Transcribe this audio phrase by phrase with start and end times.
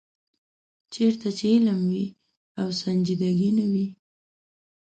[0.93, 2.05] چېرته چې علم وي
[2.59, 3.87] او سنجیدګي نه وي.